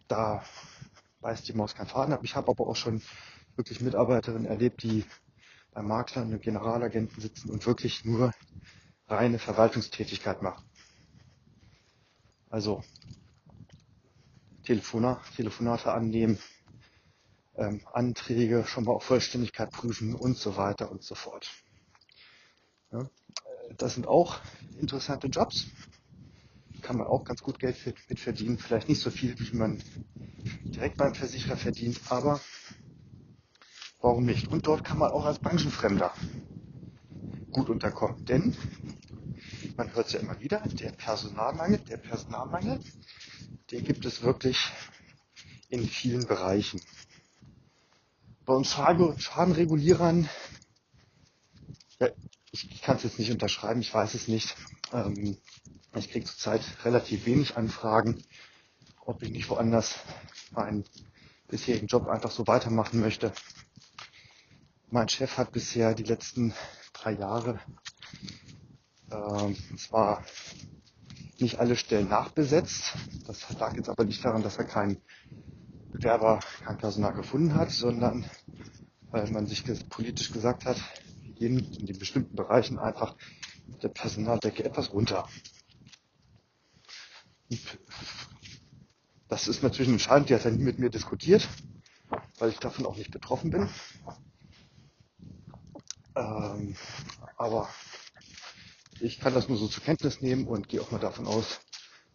Da 0.09 0.45
beißt 1.21 1.49
die 1.49 1.54
Maus 1.54 1.75
kein 1.75 1.87
Faden 1.87 2.12
ab. 2.12 2.21
Ich 2.23 2.37
habe 2.37 2.50
aber 2.50 2.66
auch 2.66 2.76
schon 2.76 3.02
wirklich 3.57 3.81
Mitarbeiterinnen 3.81 4.47
erlebt, 4.47 4.83
die 4.83 5.04
bei 5.73 5.83
Maklern 5.83 6.33
und 6.33 6.42
Generalagenten 6.42 7.21
sitzen 7.21 7.50
und 7.50 7.66
wirklich 7.66 8.04
nur 8.04 8.33
reine 9.09 9.38
Verwaltungstätigkeit 9.38 10.42
machen. 10.42 10.64
Also 12.50 12.82
Telefona, 14.64 15.21
Telefonate 15.37 15.92
annehmen, 15.92 16.38
ähm, 17.56 17.80
Anträge 17.92 18.64
schon 18.66 18.85
mal 18.85 18.92
auf 18.92 19.04
Vollständigkeit 19.04 19.71
prüfen 19.71 20.14
und 20.14 20.37
so 20.37 20.56
weiter 20.56 20.90
und 20.90 21.02
so 21.02 21.14
fort. 21.14 21.50
Ja, 22.92 23.09
das 23.78 23.94
sind 23.94 24.06
auch 24.06 24.40
interessante 24.78 25.26
Jobs. 25.28 25.66
Kann 26.82 26.97
man 26.97 27.06
auch 27.06 27.25
ganz 27.25 27.42
gut 27.42 27.59
Geld 27.59 27.76
mit 28.09 28.21
verdienen. 28.21 28.59
Vielleicht 28.59 28.88
nicht 28.88 29.00
so 29.00 29.11
viel, 29.11 29.38
wie 29.38 29.56
man 29.56 29.82
direkt 30.64 30.97
beim 30.97 31.14
Versicherer 31.14 31.56
verdient, 31.56 32.00
aber 32.09 32.40
warum 34.00 34.25
nicht? 34.25 34.49
Und 34.49 34.66
dort 34.66 34.85
kann 34.85 34.99
man 34.99 35.11
auch 35.11 35.25
als 35.25 35.38
Branchenfremder 35.38 36.12
gut 37.50 37.68
unterkommen. 37.68 38.25
Denn 38.26 38.56
man 39.76 39.94
hört 39.94 40.06
es 40.06 40.12
ja 40.12 40.20
immer 40.20 40.38
wieder, 40.40 40.60
der 40.60 40.92
Personalmangel, 40.92 41.78
der 41.78 41.96
Personalmangel, 41.96 42.80
den 43.70 43.84
gibt 43.84 44.04
es 44.04 44.22
wirklich 44.22 44.58
in 45.68 45.88
vielen 45.88 46.26
Bereichen. 46.26 46.80
Bei 48.44 48.54
uns 48.54 48.70
Schadenregulierern, 48.70 50.28
ja, 52.00 52.08
ich 52.50 52.82
kann 52.82 52.96
es 52.96 53.04
jetzt 53.04 53.18
nicht 53.18 53.30
unterschreiben, 53.30 53.80
ich 53.80 53.94
weiß 53.94 54.14
es 54.14 54.28
nicht. 54.28 54.56
Ähm, 54.92 55.38
ich 55.94 56.10
kriege 56.10 56.26
zurzeit 56.26 56.62
relativ 56.84 57.26
wenig 57.26 57.56
Anfragen, 57.56 58.22
ob 59.04 59.22
ich 59.22 59.30
nicht 59.30 59.48
woanders 59.48 59.94
einen 60.54 60.84
bisherigen 61.48 61.86
Job 61.86 62.08
einfach 62.08 62.30
so 62.30 62.46
weitermachen 62.46 63.00
möchte. 63.00 63.32
Mein 64.90 65.08
Chef 65.08 65.38
hat 65.38 65.52
bisher 65.52 65.94
die 65.94 66.02
letzten 66.02 66.54
drei 66.92 67.12
Jahre 67.12 67.60
ähm, 69.12 69.57
zwar 69.76 70.23
nicht 71.38 71.59
alle 71.59 71.76
Stellen 71.76 72.09
nachbesetzt. 72.09 72.95
Das 73.26 73.49
lag 73.59 73.76
jetzt 73.76 73.88
aber 73.88 74.04
nicht 74.04 74.25
daran, 74.25 74.42
dass 74.42 74.59
er 74.59 74.64
keinen 74.64 75.02
Bewerber, 75.92 76.40
kein 76.64 76.78
Personal 76.78 77.12
gefunden 77.12 77.54
hat, 77.54 77.71
sondern 77.71 78.25
weil 79.11 79.31
man 79.31 79.47
sich 79.47 79.64
politisch 79.90 80.31
gesagt 80.33 80.64
hat, 80.64 80.78
wir 81.25 81.35
gehen 81.35 81.73
in 81.78 81.87
den 81.87 81.99
bestimmten 81.99 82.35
Bereichen 82.35 82.78
einfach 82.78 83.16
mit 83.66 83.83
der 83.83 83.88
Personaldecke 83.88 84.64
etwas 84.64 84.92
runter. 84.92 85.28
Das 89.28 89.49
ist 89.49 89.62
natürlich 89.62 89.88
ein 89.88 89.95
Entscheidung, 89.95 90.26
die 90.26 90.35
hat 90.35 90.45
er 90.45 90.50
nie 90.50 90.64
mit 90.64 90.78
mir 90.78 90.90
diskutiert, 90.90 91.47
weil 92.38 92.50
ich 92.50 92.59
davon 92.59 92.87
auch 92.87 92.97
nicht 92.97 93.11
betroffen 93.11 93.50
bin. 93.50 93.69
Ähm, 96.14 96.76
aber 97.37 97.69
ich 99.02 99.18
kann 99.18 99.35
das 99.35 99.49
nur 99.49 99.59
so 99.59 99.66
zur 99.66 99.82
Kenntnis 99.82 100.21
nehmen 100.21 100.47
und 100.47 100.68
gehe 100.68 100.80
auch 100.80 100.90
mal 100.92 101.00
davon 101.00 101.26
aus, 101.26 101.61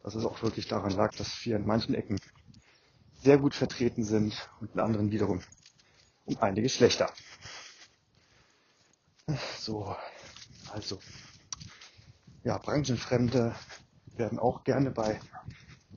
dass 0.04 0.16
es 0.16 0.24
auch 0.24 0.42
wirklich 0.42 0.68
daran 0.68 0.92
lag, 0.92 1.14
dass 1.16 1.46
wir 1.46 1.58
in 1.58 1.66
manchen 1.66 1.94
Ecken 1.96 2.20
sehr 3.22 3.38
gut 3.38 3.54
vertreten 3.54 4.04
sind 4.04 4.50
und 4.62 4.74
in 4.74 4.80
anderen 4.80 5.12
wiederum 5.12 5.42
um 6.26 6.38
einiges 6.38 6.74
schlechter. 6.74 7.12
So, 9.60 9.96
also, 10.72 11.00
ja, 12.44 12.58
Branchenfremde 12.58 13.54
werden 14.16 14.40
auch 14.40 14.64
gerne 14.64 14.92
bei 14.92 15.20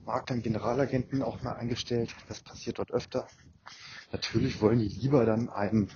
Maklern, 0.05 0.41
Generalagenten 0.41 1.21
auch 1.21 1.41
mal 1.41 1.53
eingestellt. 1.53 2.13
Das 2.27 2.41
passiert 2.41 2.79
dort 2.79 2.91
öfter. 2.91 3.27
Natürlich 4.11 4.59
wollen 4.59 4.79
die 4.79 4.89
lieber 4.89 5.25
dann 5.25 5.49
einen 5.49 5.89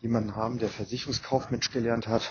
jemanden 0.00 0.36
haben, 0.36 0.58
der 0.58 0.68
Versicherungskaufmensch 0.68 1.70
gelernt 1.70 2.06
hat, 2.06 2.30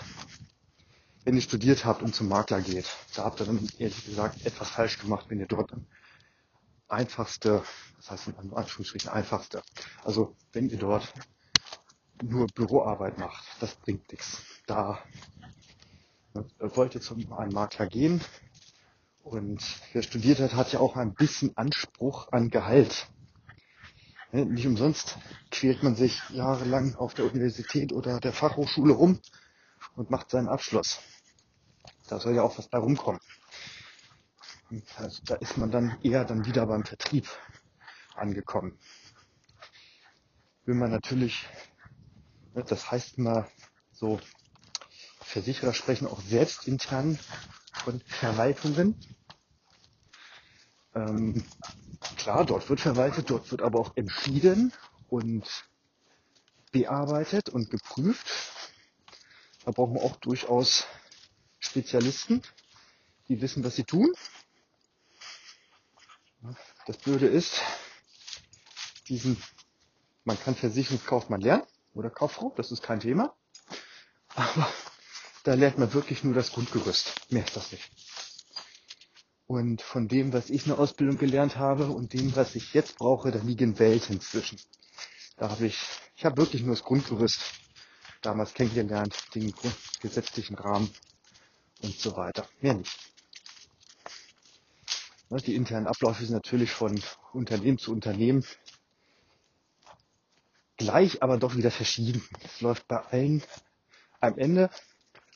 wenn 1.28 1.36
ihr 1.36 1.42
studiert 1.42 1.84
habt 1.84 2.00
und 2.00 2.14
zum 2.14 2.26
Makler 2.26 2.62
geht. 2.62 2.86
Da 3.14 3.24
habt 3.24 3.38
ihr 3.40 3.44
dann 3.44 3.68
ehrlich 3.76 4.06
gesagt 4.06 4.46
etwas 4.46 4.70
falsch 4.70 4.98
gemacht, 4.98 5.26
wenn 5.28 5.38
ihr 5.38 5.46
dort 5.46 5.70
einfachste, 6.88 7.62
das 7.98 8.10
heißt 8.10 8.28
in 8.28 8.54
Anführungsstrichen 8.54 9.10
einfachste, 9.10 9.62
also 10.04 10.34
wenn 10.54 10.70
ihr 10.70 10.78
dort 10.78 11.12
nur 12.22 12.46
Büroarbeit 12.46 13.18
macht, 13.18 13.44
das 13.60 13.74
bringt 13.74 14.10
nichts. 14.10 14.42
Da 14.66 15.00
ne, 16.32 16.46
wollt 16.60 16.94
ihr 16.94 17.02
zum 17.02 17.30
einen 17.34 17.52
Makler 17.52 17.88
gehen 17.88 18.22
und 19.22 19.62
wer 19.92 20.02
studiert 20.02 20.40
hat, 20.40 20.54
hat 20.54 20.72
ja 20.72 20.80
auch 20.80 20.96
ein 20.96 21.12
bisschen 21.12 21.54
Anspruch 21.58 22.32
an 22.32 22.48
Gehalt. 22.48 23.06
Ne, 24.32 24.46
nicht 24.46 24.66
umsonst 24.66 25.18
quält 25.50 25.82
man 25.82 25.94
sich 25.94 26.22
jahrelang 26.30 26.94
auf 26.94 27.12
der 27.12 27.26
Universität 27.26 27.92
oder 27.92 28.18
der 28.18 28.32
Fachhochschule 28.32 28.94
rum 28.94 29.20
und 29.94 30.10
macht 30.10 30.30
seinen 30.30 30.48
Abschluss. 30.48 31.00
Da 32.08 32.18
soll 32.18 32.34
ja 32.34 32.42
auch 32.42 32.56
was 32.58 32.68
bei 32.68 32.78
rumkommen. 32.78 33.20
Also 34.96 35.20
da 35.24 35.34
ist 35.36 35.56
man 35.56 35.70
dann 35.70 35.98
eher 36.02 36.24
dann 36.24 36.44
wieder 36.46 36.66
beim 36.66 36.84
Vertrieb 36.84 37.28
angekommen. 38.14 38.78
Will 40.64 40.74
man 40.74 40.90
natürlich, 40.90 41.46
ne, 42.54 42.64
das 42.64 42.90
heißt 42.90 43.18
immer 43.18 43.48
so, 43.92 44.20
Versicherer 45.20 45.74
sprechen 45.74 46.06
auch 46.06 46.20
selbst 46.20 46.66
intern 46.66 47.18
von 47.72 48.00
Verwaltungen. 48.06 48.94
Ähm, 50.94 51.44
klar, 52.16 52.44
dort 52.44 52.68
wird 52.68 52.80
verwaltet, 52.80 53.30
dort 53.30 53.50
wird 53.50 53.62
aber 53.62 53.78
auch 53.78 53.96
entschieden 53.96 54.72
und 55.08 55.46
bearbeitet 56.72 57.48
und 57.50 57.70
geprüft. 57.70 58.30
Da 59.64 59.70
brauchen 59.70 59.94
wir 59.94 60.02
auch 60.02 60.16
durchaus 60.16 60.86
Spezialisten, 61.68 62.42
die 63.28 63.40
wissen, 63.40 63.62
was 63.62 63.76
sie 63.76 63.84
tun. 63.84 64.12
Das 66.86 66.96
Blöde 66.96 67.26
ist, 67.26 67.60
diesen, 69.08 69.36
man 70.24 70.40
kann 70.40 70.54
Versicherungskaufmann 70.54 71.40
lernen 71.40 71.64
oder 71.94 72.08
Kauffrau, 72.10 72.54
das 72.56 72.72
ist 72.72 72.82
kein 72.82 73.00
Thema. 73.00 73.34
Aber 74.34 74.72
da 75.44 75.54
lernt 75.54 75.78
man 75.78 75.92
wirklich 75.92 76.24
nur 76.24 76.34
das 76.34 76.52
Grundgerüst. 76.52 77.30
Mehr 77.30 77.44
ist 77.44 77.56
das 77.56 77.72
nicht. 77.72 77.90
Und 79.46 79.82
von 79.82 80.08
dem, 80.08 80.32
was 80.32 80.50
ich 80.50 80.62
in 80.62 80.72
der 80.72 80.78
Ausbildung 80.78 81.18
gelernt 81.18 81.56
habe 81.56 81.88
und 81.90 82.12
dem, 82.12 82.34
was 82.36 82.54
ich 82.54 82.72
jetzt 82.74 82.96
brauche, 82.98 83.30
da 83.30 83.40
liegen 83.40 83.78
Welten 83.78 84.20
zwischen. 84.20 84.58
Da 85.36 85.50
habe 85.50 85.66
ich, 85.66 85.78
ich 86.16 86.24
habe 86.24 86.36
wirklich 86.36 86.62
nur 86.62 86.74
das 86.74 86.84
Grundgerüst 86.84 87.40
damals 88.22 88.54
kennengelernt, 88.54 89.16
den 89.34 89.54
gesetzlichen 90.00 90.56
Rahmen 90.56 90.92
und 91.82 91.98
so 91.98 92.16
weiter. 92.16 92.48
Mehr 92.60 92.74
nicht. 92.74 92.98
Die 95.30 95.54
internen 95.54 95.86
Abläufe 95.86 96.24
sind 96.24 96.34
natürlich 96.34 96.70
von 96.70 97.00
Unternehmen 97.32 97.78
zu 97.78 97.92
Unternehmen 97.92 98.44
gleich, 100.78 101.22
aber 101.22 101.36
doch 101.36 101.54
wieder 101.56 101.70
verschieden. 101.70 102.26
Es 102.44 102.60
läuft 102.62 102.88
bei 102.88 102.96
allen 102.96 103.42
am 104.20 104.38
Ende 104.38 104.70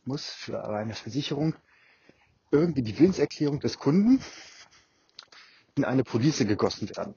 muss 0.04 0.26
für 0.26 0.64
eine 0.68 0.94
Versicherung 0.94 1.54
irgendwie 2.50 2.82
die 2.82 2.98
Willenserklärung 2.98 3.60
des 3.60 3.78
Kunden 3.78 4.22
in 5.76 5.84
eine 5.84 6.04
Police 6.04 6.38
gegossen 6.38 6.88
werden. 6.90 7.14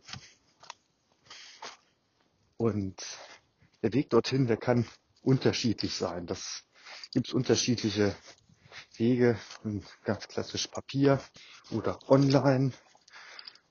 Und 2.58 2.96
der 3.82 3.94
Weg 3.94 4.10
dorthin, 4.10 4.48
der 4.48 4.58
kann 4.58 4.88
unterschiedlich 5.22 5.96
sein. 5.96 6.26
Das 6.26 6.64
gibt 7.12 7.28
es 7.28 7.34
unterschiedliche 7.34 8.16
Wege, 9.00 9.38
ganz 10.04 10.28
klassisch 10.28 10.68
Papier 10.68 11.20
oder 11.72 12.00
online 12.10 12.72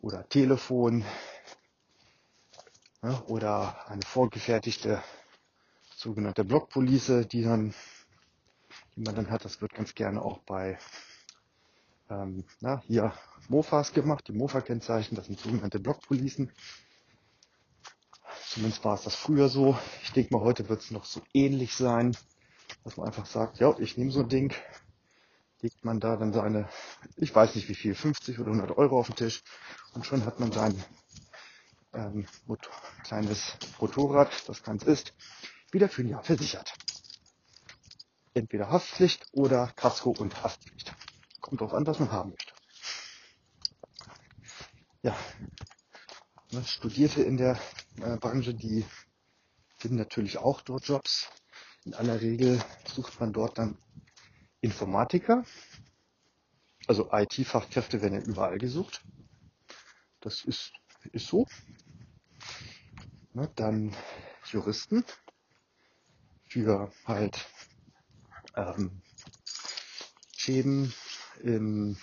oder 0.01 0.29
Telefon 0.29 1.05
ja, 3.03 3.23
oder 3.27 3.89
eine 3.89 4.03
vorgefertigte 4.03 5.03
sogenannte 5.97 6.45
Blockpolice, 6.45 7.27
die 7.27 7.43
dann, 7.43 7.75
die 8.97 9.01
man 9.01 9.15
dann 9.15 9.31
hat. 9.31 9.45
Das 9.45 9.61
wird 9.61 9.75
ganz 9.75 9.95
gerne 9.95 10.23
auch 10.23 10.39
bei 10.41 10.79
ähm, 12.11 12.45
na, 12.61 12.83
hier 12.87 13.13
Mofas 13.49 13.93
gemacht, 13.93 14.29
die 14.29 14.33
Mofa-Kennzeichen, 14.33 15.17
das 15.17 15.27
sind 15.27 15.39
sogenannte 15.39 15.81
Blockpolicen. 15.81 16.53
Zumindest 18.49 18.85
war 18.85 18.95
es 18.95 19.03
das 19.03 19.15
früher 19.17 19.49
so. 19.49 19.79
Ich 20.03 20.13
denke 20.13 20.35
mal, 20.35 20.45
heute 20.45 20.69
wird 20.69 20.81
es 20.81 20.91
noch 20.91 21.05
so 21.05 21.23
ähnlich 21.33 21.75
sein, 21.75 22.17
dass 22.85 22.97
man 22.97 23.07
einfach 23.07 23.27
sagt, 23.27 23.59
ja, 23.59 23.75
ich 23.79 23.97
nehme 23.97 24.11
so 24.11 24.21
ein 24.21 24.29
Ding, 24.29 24.53
legt 25.65 25.83
man 25.83 25.99
da 25.99 26.17
dann 26.17 26.35
seine, 26.35 26.69
ich 27.17 27.35
weiß 27.35 27.55
nicht 27.55 27.71
wie 27.71 27.75
viel, 27.75 27.95
50 27.95 28.39
oder 28.39 28.51
100 28.51 28.77
Euro 28.77 29.01
auf 29.01 29.07
den 29.07 29.17
Tisch 29.17 29.43
und 29.95 30.05
schon 30.05 30.27
hat 30.27 30.39
man 30.39 30.53
sein 30.53 30.85
ähm, 31.95 32.27
Motor, 32.45 32.75
kleines 33.03 33.57
Motorrad, 33.81 34.31
das 34.47 34.63
ganz 34.63 34.83
ist, 34.83 35.15
wieder 35.73 35.89
für 35.89 36.03
ein 36.03 36.09
Jahr 36.09 36.23
versichert. 36.23 36.75
Entweder 38.35 38.69
Haftpflicht 38.69 39.27
oder 39.33 39.69
Kasko 39.75 40.11
und 40.11 40.43
Haftpflicht. 40.43 40.95
Kommt 41.41 41.63
drauf 41.63 41.73
an, 41.73 41.87
was 41.87 41.99
man 41.99 42.13
haben 42.13 42.31
möchte. 42.31 42.53
Ja, 45.01 45.17
Studierte 46.67 47.23
in 47.23 47.39
der 47.39 47.59
äh, 48.03 48.19
Branche, 48.19 48.53
die 48.53 48.85
finden 49.79 49.97
natürlich 49.97 50.37
auch 50.37 50.61
dort 50.61 50.87
Jobs. 50.87 51.31
In 51.87 51.95
aller 51.95 52.21
Regel 52.21 52.63
sucht 52.87 53.19
man 53.19 53.33
dort 53.33 53.57
dann 53.57 53.79
Informatiker, 54.65 55.45
also 56.87 57.11
IT-Fachkräfte 57.13 58.01
werden 58.01 58.15
ja 58.15 58.27
überall 58.27 58.57
gesucht. 58.57 59.05
Das 60.21 60.43
ist, 60.43 60.73
ist 61.13 61.27
so. 61.27 61.47
Ne, 63.35 63.51
dann 63.57 63.95
Juristen 64.47 65.05
für 66.49 66.91
halt 67.05 67.47
ähm, 68.57 69.03
Schäden 70.35 70.95
im, 71.43 71.99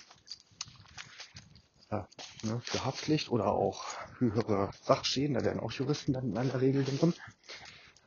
ja, 1.90 2.08
ne, 2.44 2.62
für 2.64 2.86
Haftpflicht 2.86 3.30
oder 3.32 3.48
auch 3.48 3.86
höhere 4.20 4.70
Sachschäden. 4.84 5.34
Da 5.34 5.44
werden 5.44 5.62
auch 5.62 5.72
Juristen 5.72 6.14
dann 6.14 6.30
in 6.30 6.38
aller 6.38 6.62
Regel 6.62 6.84
drin. 6.84 7.16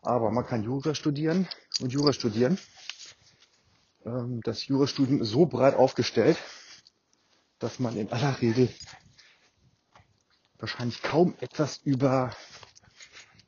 Aber 0.03 0.31
man 0.31 0.47
kann 0.47 0.62
Jura 0.62 0.95
studieren 0.95 1.49
und 1.81 1.93
Jura 1.93 2.12
studieren 2.12 2.57
ähm, 4.05 4.40
das 4.43 4.67
Jurastudium 4.67 5.25
so 5.25 5.47
breit 5.47 5.75
aufgestellt, 5.75 6.38
dass 7.59 7.79
man 7.79 7.97
in 7.97 8.11
aller 8.12 8.40
Regel 8.40 8.69
wahrscheinlich 10.59 11.03
kaum 11.03 11.35
etwas 11.40 11.79
über 11.79 12.35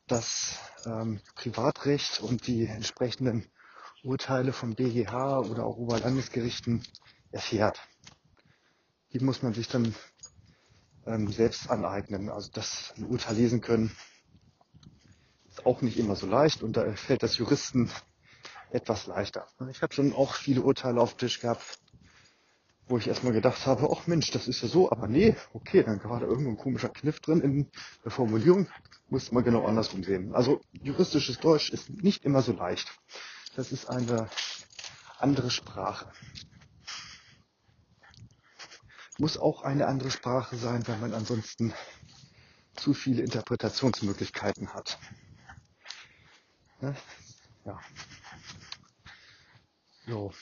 das 0.07 0.59
ähm, 0.85 1.21
Privatrecht 1.35 2.21
und 2.21 2.47
die 2.47 2.67
entsprechenden 2.67 3.47
Urteile 4.03 4.53
vom 4.53 4.75
BGH 4.75 5.41
oder 5.41 5.65
auch 5.65 5.77
Oberlandesgerichten 5.77 6.83
erfährt. 7.33 7.81
Die 9.13 9.21
muss 9.21 9.43
man 9.43 9.55
sich 9.55 9.69
dann 9.69 9.95
ähm, 11.07 11.31
selbst 11.33 11.71
aneignen. 11.71 12.29
Also 12.29 12.51
das 12.53 12.93
ein 12.97 13.05
Urteil 13.07 13.37
lesen 13.37 13.61
können, 13.61 13.97
Ist 15.49 15.65
auch 15.67 15.81
nicht 15.81 15.99
immer 15.99 16.17
so 16.17 16.27
leicht 16.27 16.63
und 16.63 16.77
da 16.77 16.93
fällt 16.95 17.23
das 17.23 17.39
Juristen 17.39 17.91
etwas 18.71 19.07
leichter. 19.07 19.47
Ich 19.71 19.83
habe 19.83 19.95
schon 19.95 20.13
auch 20.13 20.35
viele 20.35 20.63
Urteile 20.63 21.01
auf 21.01 21.15
dem 21.15 21.19
Tisch 21.19 21.41
gehabt, 21.41 21.79
wo 22.89 22.99
ich 22.99 23.09
erstmal 23.09 23.33
gedacht 23.33 23.67
habe, 23.67 23.89
ach 23.91 24.07
Mensch, 24.07 24.31
das 24.31 24.47
ist 24.49 24.63
ja 24.63 24.69
so, 24.69 24.91
aber 24.91 25.09
nee, 25.09 25.37
okay, 25.53 25.83
dann 25.83 26.03
war 26.05 26.21
da 26.21 26.27
irgendwo 26.27 26.51
ein 26.51 26.57
komischer 26.57 26.89
Kniff 26.89 27.21
drin 27.21 27.41
in 27.41 27.71
der 28.05 28.13
Formulierung, 28.13 28.69
muss 29.09 29.33
man 29.33 29.45
genau 29.45 29.67
andersrum 29.67 30.05
sehen. 30.05 30.35
Also 30.35 30.61
juristisches 30.73 31.39
Deutsch 31.39 31.71
ist 31.71 31.91
nicht 31.91 32.25
immer 32.25 32.43
so 32.43 32.53
leicht. 32.53 32.93
Das 33.57 33.73
ist 33.73 33.87
eine 33.87 34.29
andere 35.19 35.51
Sprache. 35.51 36.07
Muss 39.19 39.39
auch 39.39 39.63
eine 39.63 39.87
andere 39.87 40.11
Sprache 40.11 40.57
sein, 40.57 40.87
weil 40.87 40.99
man 40.99 41.15
ansonsten 41.15 41.73
zu 42.75 42.93
viele 42.93 43.23
Interpretationsmöglichkeiten 43.23 44.75
hat. 44.75 44.99
Ja. 47.65 47.81
So. 50.07 50.33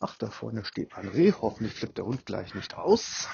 Ach, 0.00 0.16
da 0.16 0.30
vorne 0.30 0.64
steht 0.64 0.94
ein 0.94 1.08
Reh. 1.08 1.32
Hoffentlich 1.32 1.74
flippt 1.74 1.98
der 1.98 2.06
Hund 2.06 2.26
gleich 2.26 2.54
nicht 2.54 2.74
aus. 2.74 3.28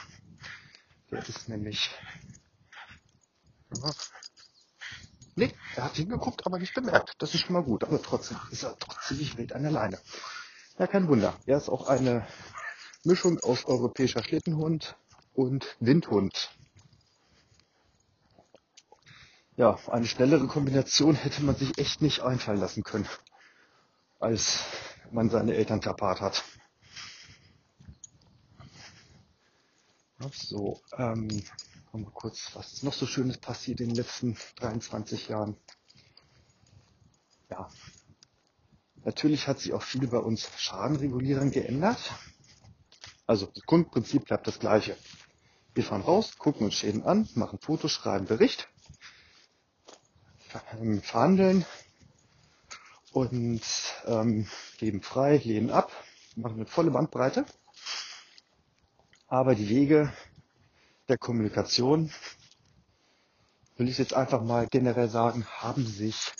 Der 1.11 1.21
ist 1.27 1.49
nämlich. 1.49 1.91
Nee, 5.35 5.55
er 5.77 5.85
hat 5.85 5.97
hingeguckt, 5.97 6.47
aber 6.47 6.59
nicht 6.59 6.75
bemerkt. 6.75 7.15
Das 7.19 7.35
ist 7.35 7.43
schon 7.43 7.55
mal 7.55 7.63
gut. 7.63 7.85
Aber 7.85 8.03
trotzdem 8.03 8.39
ist 8.51 8.65
er 8.65 8.79
trotzdem 8.79 9.19
wild 9.39 9.53
an 9.53 9.63
der 9.63 9.73
Leine. 9.73 10.01
Ja, 10.79 10.87
kein 10.87 11.09
Wunder. 11.09 11.39
Er 11.47 11.59
ist 11.59 11.69
auch 11.69 11.89
eine 11.89 12.27
Mischung 13.05 13.39
aus 13.41 13.65
europäischer 13.65 14.23
Schlittenhund 14.23 14.97
und 15.35 15.77
Windhund. 15.81 16.51
Ja, 19.57 19.79
eine 19.89 20.07
schnellere 20.07 20.47
Kombination 20.47 21.15
hätte 21.15 21.43
man 21.43 21.57
sich 21.57 21.79
echt 21.79 22.01
nicht 22.01 22.21
einfallen 22.21 22.61
lassen 22.61 22.83
können, 22.83 23.07
als 24.23 24.61
man 25.11 25.31
seine 25.31 25.55
Eltern 25.55 25.81
kapart 25.81 26.21
hat. 26.21 26.45
So, 30.33 30.81
ähm, 30.97 31.43
mal 31.93 32.11
kurz, 32.13 32.51
was 32.55 32.73
ist 32.73 32.85
noch 32.85 32.93
so 32.93 33.07
Schönes 33.07 33.39
passiert 33.39 33.81
in 33.81 33.89
den 33.89 33.97
letzten 33.97 34.37
23 34.57 35.29
Jahren? 35.29 35.57
Ja, 37.51 37.69
natürlich 39.05 39.49
hat 39.49 39.59
sich 39.59 39.73
auch 39.73 39.83
viel 39.83 40.07
bei 40.07 40.19
uns 40.19 40.49
Schadenregulierern 40.57 41.51
geändert. 41.51 41.99
Also 43.27 43.47
das 43.47 43.65
Grundprinzip 43.65 44.27
bleibt 44.27 44.47
das 44.47 44.61
gleiche. 44.61 44.97
Wir 45.75 45.83
fahren 45.83 46.03
raus, 46.03 46.39
gucken 46.39 46.67
uns 46.67 46.75
Schäden 46.75 47.03
an, 47.03 47.29
machen 47.35 47.59
Fotos, 47.59 47.91
schreiben 47.91 48.27
Bericht, 48.27 48.69
verhandeln 50.49 51.65
und 53.13 53.63
ähm, 54.07 54.47
geben 54.79 55.03
frei, 55.03 55.37
lehnen 55.45 55.71
ab, 55.71 55.93
machen 56.37 56.57
eine 56.57 56.67
volle 56.67 56.91
Bandbreite. 56.91 57.45
Aber 59.29 59.55
die 59.55 59.69
Wege 59.69 60.13
der 61.09 61.19
Kommunikation, 61.19 62.13
will 63.77 63.89
ich 63.89 63.99
jetzt 63.99 64.15
einfach 64.15 64.43
mal 64.43 64.67
generell 64.71 65.09
sagen, 65.09 65.47
haben 65.47 65.87
sich 65.87 66.33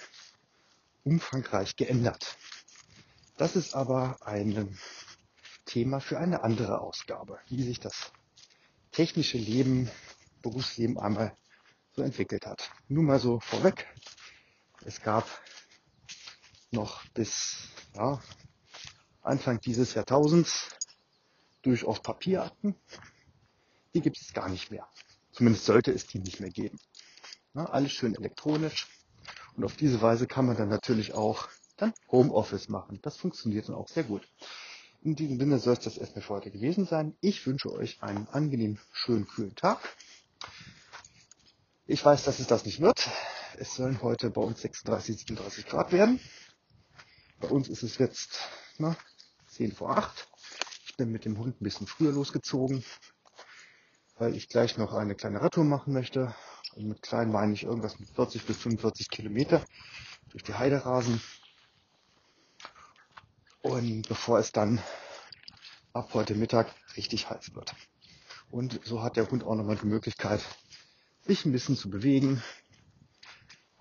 umfangreich 1.05 1.77
geändert. 1.77 2.37
Das 3.37 3.57
ist 3.57 3.75
aber 3.75 4.19
ein 4.25 4.79
Thema 5.65 6.01
für 6.01 6.19
eine 6.19 6.43
andere 6.43 6.81
Ausgabe, 6.81 7.39
wie 7.49 7.63
sich 7.63 7.81
das 7.81 8.13
technische 8.93 9.39
Leben, 9.39 9.91
Berufsleben 10.43 10.99
einmal 10.99 11.37
so 11.95 12.03
entwickelt 12.03 12.47
hat. 12.47 12.71
Nur 12.89 13.05
mal 13.05 13.19
so 13.19 13.41
vorweg. 13.41 13.87
Es 14.85 15.01
gab 15.01 15.27
noch 16.73 17.05
bis 17.15 17.69
ja, 17.95 18.21
Anfang 19.23 19.61
dieses 19.61 19.95
Jahrtausends 19.95 20.69
durchaus 21.63 22.01
Papierakten. 22.01 22.75
Die 23.95 24.01
gibt 24.01 24.19
es 24.19 24.33
gar 24.33 24.49
nicht 24.49 24.71
mehr. 24.71 24.89
Zumindest 25.33 25.65
sollte 25.65 25.93
es 25.93 26.07
die 26.07 26.19
nicht 26.19 26.41
mehr 26.41 26.51
geben. 26.51 26.79
Na, 27.55 27.67
alles 27.67 27.93
schön 27.93 28.15
elektronisch. 28.15 28.89
Und 29.57 29.65
auf 29.65 29.77
diese 29.77 30.01
Weise 30.01 30.27
kann 30.27 30.47
man 30.47 30.57
dann 30.57 30.69
natürlich 30.69 31.15
auch 31.15 31.49
dann 31.77 31.93
Homeoffice 32.11 32.69
machen. 32.69 33.01
Das 33.03 33.17
funktioniert 33.17 33.69
dann 33.69 33.75
auch 33.75 33.89
sehr 33.89 34.05
gut. 34.05 34.27
In 35.03 35.17
diesem 35.17 35.39
Sinne 35.39 35.59
soll 35.59 35.75
es 35.75 35.81
das 35.81 35.99
erstmal 35.99 36.23
für 36.23 36.35
heute 36.35 36.51
gewesen 36.51 36.87
sein. 36.87 37.17
Ich 37.21 37.47
wünsche 37.47 37.73
euch 37.73 38.03
einen 38.03 38.29
angenehmen, 38.29 38.79
schönen, 38.93 39.27
kühlen 39.27 39.55
Tag. 39.57 39.81
Ich 41.87 42.05
weiß, 42.05 42.25
dass 42.25 42.39
es 42.39 42.47
das 42.47 42.65
nicht 42.65 42.81
wird. 42.81 43.11
Es 43.59 43.75
sollen 43.75 44.01
heute 44.01 44.31
bei 44.31 44.41
uns 44.41 44.63
36, 44.63 45.19
37 45.19 45.67
Grad 45.67 45.93
werden. 45.93 46.21
Bei 47.43 47.49
uns 47.49 47.69
ist 47.69 47.83
es 47.83 47.99
jetzt 47.99 48.39
na, 48.79 48.97
10 49.49 49.73
vor 49.73 49.99
8. 49.99 50.29
Ich 50.87 50.97
bin 50.97 51.11
mit 51.11 51.25
dem 51.25 51.39
Hund 51.39 51.61
ein 51.61 51.65
bisschen 51.65 51.89
früher 51.89 52.13
losgezogen, 52.13 52.85
weil 54.17 54.37
ich 54.37 54.49
gleich 54.49 54.79
noch 54.79 54.93
eine 54.95 55.17
kleine 55.17 55.43
Radtour 55.43 55.65
machen 55.65 55.93
möchte. 55.93 56.33
Und 56.77 56.87
mit 56.87 57.03
klein 57.03 57.33
meine 57.33 57.53
ich 57.53 57.65
irgendwas 57.65 57.99
mit 57.99 58.11
40 58.11 58.47
bis 58.47 58.59
45 58.59 59.11
Kilometer 59.11 59.61
durch 60.31 60.45
die 60.45 60.55
Heiderasen. 60.55 61.21
Und 63.61 64.07
bevor 64.07 64.39
es 64.39 64.53
dann 64.53 64.81
ab 65.95 66.15
heute 66.15 66.37
Mittag 66.37 66.73
richtig 66.97 67.29
heiß 67.29 67.57
wird. 67.57 67.75
Und 68.53 68.79
so 68.85 69.03
hat 69.03 69.17
der 69.17 69.29
Hund 69.29 69.43
auch 69.43 69.57
nochmal 69.57 69.77
die 69.77 69.87
Möglichkeit, 69.87 70.41
sich 71.23 71.45
ein 71.45 71.51
bisschen 71.51 71.77
zu 71.77 71.91
bewegen. 71.91 72.41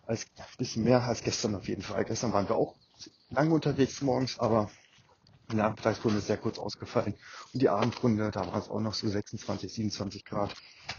Als, 0.08 0.26
ein 0.36 0.46
bisschen 0.58 0.84
mehr 0.84 1.04
als 1.04 1.22
gestern 1.22 1.54
auf 1.54 1.68
jeden 1.68 1.84
Fall. 1.84 2.06
Gestern 2.06 2.34
waren 2.34 2.50
wir 2.50 2.56
auch 2.56 2.81
lange 3.30 3.54
unterwegs 3.54 4.02
morgens, 4.02 4.40
aber 4.40 4.70
die 5.52 5.56
Nachmittagsrunde 5.56 6.20
ist 6.20 6.28
sehr 6.28 6.38
kurz 6.38 6.58
ausgefallen. 6.60 7.16
Und 7.54 7.62
die 7.62 7.70
Abendrunde, 7.70 8.32
da 8.32 8.48
war 8.48 8.58
es 8.58 8.70
auch 8.70 8.80
noch 8.80 8.94
so 8.94 9.08
26, 9.08 9.74
27 9.74 10.26
Grad. 10.26 10.56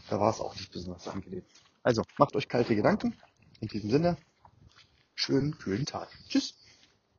Da 0.08 0.20
war 0.20 0.30
es 0.30 0.40
auch 0.40 0.54
nicht 0.54 0.72
besonders 0.72 1.08
angenehm. 1.08 1.44
Also 1.82 2.02
macht 2.18 2.36
euch 2.36 2.48
kalte 2.48 2.76
Gedanken. 2.76 3.16
In 3.60 3.68
diesem 3.68 3.90
Sinne, 3.90 4.16
schönen, 5.14 5.56
kühlen 5.58 5.86
Tag. 5.86 6.08
Tschüss. 6.28 6.61